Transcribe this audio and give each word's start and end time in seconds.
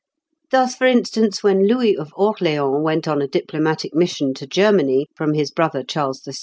Thus, 0.49 0.73
for 0.73 0.87
instance, 0.87 1.43
when 1.43 1.67
Louis 1.67 1.95
of 1.95 2.11
Orleans 2.15 2.83
went 2.83 3.07
on 3.07 3.21
a 3.21 3.27
diplomatic 3.27 3.93
mission 3.93 4.33
to 4.33 4.47
Germany 4.47 5.05
from 5.15 5.35
his 5.35 5.51
brother 5.51 5.83
Charles 5.83 6.23
VI. 6.25 6.31